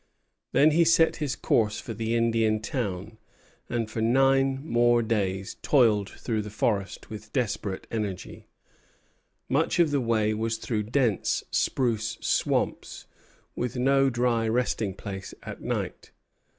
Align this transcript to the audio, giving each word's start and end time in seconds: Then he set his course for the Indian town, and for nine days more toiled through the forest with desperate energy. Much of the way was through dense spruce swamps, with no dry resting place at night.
Then 0.51 0.71
he 0.71 0.83
set 0.83 1.17
his 1.17 1.35
course 1.35 1.79
for 1.79 1.93
the 1.93 2.15
Indian 2.15 2.59
town, 2.59 3.19
and 3.69 3.87
for 3.87 4.01
nine 4.01 4.55
days 5.05 5.55
more 5.55 5.55
toiled 5.61 6.09
through 6.09 6.41
the 6.41 6.49
forest 6.49 7.11
with 7.11 7.31
desperate 7.33 7.85
energy. 7.91 8.47
Much 9.47 9.77
of 9.77 9.91
the 9.91 10.01
way 10.01 10.33
was 10.33 10.57
through 10.57 10.81
dense 10.89 11.43
spruce 11.51 12.17
swamps, 12.19 13.05
with 13.55 13.75
no 13.77 14.09
dry 14.09 14.47
resting 14.47 14.95
place 14.95 15.35
at 15.43 15.61
night. 15.61 16.09